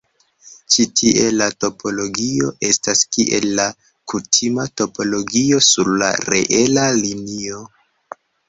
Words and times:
Ĉi 0.75 0.85
tie, 0.99 1.25
la 1.41 1.49
topologio 1.65 2.49
estas 2.71 3.03
kiel 3.17 3.45
la 3.61 3.67
kutima 4.15 4.67
topologio 4.83 5.63
sur 5.69 5.93
la 6.05 6.11
reela 6.33 6.89
linio. 7.07 7.63